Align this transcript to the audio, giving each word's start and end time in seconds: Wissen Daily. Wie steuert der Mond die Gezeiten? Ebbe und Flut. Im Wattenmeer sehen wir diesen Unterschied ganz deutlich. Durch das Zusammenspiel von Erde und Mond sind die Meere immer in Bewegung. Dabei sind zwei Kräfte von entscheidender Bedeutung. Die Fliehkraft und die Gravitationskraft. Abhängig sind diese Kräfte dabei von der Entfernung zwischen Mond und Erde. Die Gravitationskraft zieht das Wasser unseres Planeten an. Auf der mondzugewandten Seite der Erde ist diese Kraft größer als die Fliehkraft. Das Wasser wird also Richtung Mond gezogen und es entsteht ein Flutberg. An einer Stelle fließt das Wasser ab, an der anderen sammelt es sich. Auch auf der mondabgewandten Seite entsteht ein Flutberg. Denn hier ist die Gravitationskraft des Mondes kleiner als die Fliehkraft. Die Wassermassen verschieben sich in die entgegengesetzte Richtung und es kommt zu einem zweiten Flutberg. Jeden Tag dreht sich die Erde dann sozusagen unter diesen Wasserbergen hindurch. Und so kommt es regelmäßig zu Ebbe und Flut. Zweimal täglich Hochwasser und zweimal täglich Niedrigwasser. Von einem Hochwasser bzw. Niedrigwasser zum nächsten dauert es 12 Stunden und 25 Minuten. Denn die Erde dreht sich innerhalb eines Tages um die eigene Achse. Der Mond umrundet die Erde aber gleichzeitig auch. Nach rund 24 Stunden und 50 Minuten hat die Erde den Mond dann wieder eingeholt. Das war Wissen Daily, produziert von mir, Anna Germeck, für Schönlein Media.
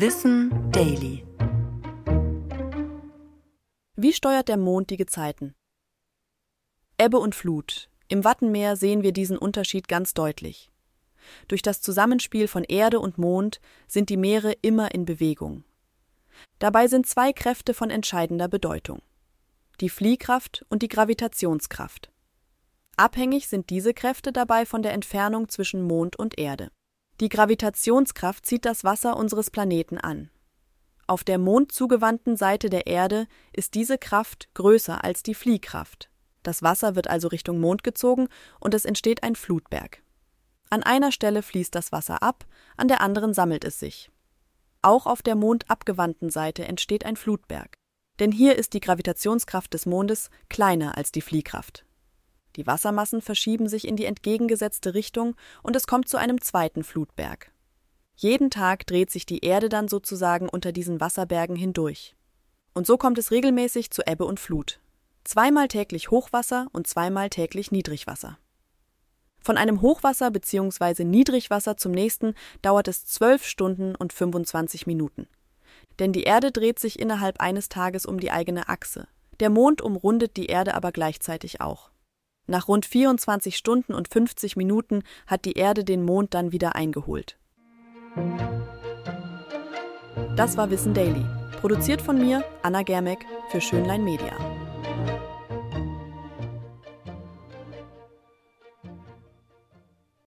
Wissen 0.00 0.70
Daily. 0.70 1.26
Wie 3.96 4.12
steuert 4.12 4.46
der 4.46 4.56
Mond 4.56 4.90
die 4.90 4.96
Gezeiten? 4.96 5.56
Ebbe 6.98 7.18
und 7.18 7.34
Flut. 7.34 7.90
Im 8.06 8.22
Wattenmeer 8.22 8.76
sehen 8.76 9.02
wir 9.02 9.10
diesen 9.10 9.36
Unterschied 9.36 9.88
ganz 9.88 10.14
deutlich. 10.14 10.70
Durch 11.48 11.62
das 11.62 11.82
Zusammenspiel 11.82 12.46
von 12.46 12.62
Erde 12.62 13.00
und 13.00 13.18
Mond 13.18 13.60
sind 13.88 14.08
die 14.08 14.16
Meere 14.16 14.52
immer 14.62 14.94
in 14.94 15.04
Bewegung. 15.04 15.64
Dabei 16.60 16.86
sind 16.86 17.08
zwei 17.08 17.32
Kräfte 17.32 17.74
von 17.74 17.90
entscheidender 17.90 18.46
Bedeutung. 18.46 19.02
Die 19.80 19.88
Fliehkraft 19.88 20.64
und 20.68 20.82
die 20.82 20.88
Gravitationskraft. 20.88 22.12
Abhängig 22.96 23.48
sind 23.48 23.68
diese 23.68 23.94
Kräfte 23.94 24.30
dabei 24.30 24.64
von 24.64 24.82
der 24.82 24.92
Entfernung 24.92 25.48
zwischen 25.48 25.82
Mond 25.82 26.16
und 26.16 26.38
Erde. 26.38 26.70
Die 27.20 27.28
Gravitationskraft 27.28 28.46
zieht 28.46 28.64
das 28.64 28.84
Wasser 28.84 29.16
unseres 29.16 29.50
Planeten 29.50 29.98
an. 29.98 30.30
Auf 31.08 31.24
der 31.24 31.38
mondzugewandten 31.38 32.36
Seite 32.36 32.70
der 32.70 32.86
Erde 32.86 33.26
ist 33.52 33.74
diese 33.74 33.98
Kraft 33.98 34.48
größer 34.54 35.02
als 35.02 35.22
die 35.22 35.34
Fliehkraft. 35.34 36.10
Das 36.42 36.62
Wasser 36.62 36.94
wird 36.94 37.08
also 37.08 37.28
Richtung 37.28 37.60
Mond 37.60 37.82
gezogen 37.82 38.28
und 38.60 38.74
es 38.74 38.84
entsteht 38.84 39.22
ein 39.22 39.34
Flutberg. 39.34 40.02
An 40.70 40.82
einer 40.82 41.10
Stelle 41.10 41.42
fließt 41.42 41.74
das 41.74 41.92
Wasser 41.92 42.22
ab, 42.22 42.44
an 42.76 42.88
der 42.88 43.00
anderen 43.00 43.34
sammelt 43.34 43.64
es 43.64 43.80
sich. 43.80 44.10
Auch 44.82 45.06
auf 45.06 45.22
der 45.22 45.34
mondabgewandten 45.34 46.30
Seite 46.30 46.66
entsteht 46.66 47.04
ein 47.04 47.16
Flutberg. 47.16 47.74
Denn 48.20 48.30
hier 48.30 48.56
ist 48.56 48.74
die 48.74 48.80
Gravitationskraft 48.80 49.72
des 49.74 49.86
Mondes 49.86 50.30
kleiner 50.48 50.96
als 50.96 51.10
die 51.10 51.22
Fliehkraft. 51.22 51.84
Die 52.58 52.66
Wassermassen 52.66 53.22
verschieben 53.22 53.68
sich 53.68 53.86
in 53.86 53.94
die 53.94 54.04
entgegengesetzte 54.04 54.92
Richtung 54.92 55.36
und 55.62 55.76
es 55.76 55.86
kommt 55.86 56.08
zu 56.08 56.16
einem 56.16 56.40
zweiten 56.40 56.82
Flutberg. 56.82 57.52
Jeden 58.16 58.50
Tag 58.50 58.84
dreht 58.84 59.12
sich 59.12 59.26
die 59.26 59.44
Erde 59.44 59.68
dann 59.68 59.86
sozusagen 59.86 60.48
unter 60.48 60.72
diesen 60.72 61.00
Wasserbergen 61.00 61.54
hindurch. 61.54 62.16
Und 62.74 62.84
so 62.84 62.96
kommt 62.96 63.16
es 63.16 63.30
regelmäßig 63.30 63.92
zu 63.92 64.02
Ebbe 64.08 64.24
und 64.24 64.40
Flut. 64.40 64.80
Zweimal 65.22 65.68
täglich 65.68 66.10
Hochwasser 66.10 66.66
und 66.72 66.88
zweimal 66.88 67.30
täglich 67.30 67.70
Niedrigwasser. 67.70 68.38
Von 69.40 69.56
einem 69.56 69.80
Hochwasser 69.80 70.32
bzw. 70.32 71.04
Niedrigwasser 71.04 71.76
zum 71.76 71.92
nächsten 71.92 72.34
dauert 72.60 72.88
es 72.88 73.06
12 73.06 73.46
Stunden 73.46 73.94
und 73.94 74.12
25 74.12 74.84
Minuten. 74.84 75.28
Denn 76.00 76.12
die 76.12 76.24
Erde 76.24 76.50
dreht 76.50 76.80
sich 76.80 76.98
innerhalb 76.98 77.40
eines 77.40 77.68
Tages 77.68 78.04
um 78.04 78.18
die 78.18 78.32
eigene 78.32 78.68
Achse. 78.68 79.06
Der 79.38 79.48
Mond 79.48 79.80
umrundet 79.80 80.36
die 80.36 80.46
Erde 80.46 80.74
aber 80.74 80.90
gleichzeitig 80.90 81.60
auch. 81.60 81.92
Nach 82.48 82.66
rund 82.66 82.86
24 82.86 83.56
Stunden 83.56 83.94
und 83.94 84.08
50 84.08 84.56
Minuten 84.56 85.02
hat 85.26 85.44
die 85.44 85.52
Erde 85.52 85.84
den 85.84 86.02
Mond 86.02 86.32
dann 86.32 86.50
wieder 86.50 86.74
eingeholt. 86.74 87.36
Das 90.34 90.56
war 90.56 90.70
Wissen 90.70 90.94
Daily, 90.94 91.24
produziert 91.60 92.00
von 92.00 92.16
mir, 92.16 92.42
Anna 92.62 92.82
Germeck, 92.82 93.26
für 93.50 93.60
Schönlein 93.60 94.02
Media. 94.02 94.32